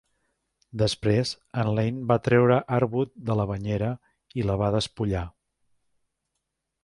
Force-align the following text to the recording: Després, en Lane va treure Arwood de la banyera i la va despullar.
Després, 0.81 1.33
en 1.63 1.67
Lane 1.79 2.01
va 2.11 2.17
treure 2.29 2.57
Arwood 2.79 3.13
de 3.29 3.37
la 3.41 3.45
banyera 3.53 3.91
i 4.41 4.49
la 4.51 4.55
va 4.63 4.71
despullar. 4.77 5.25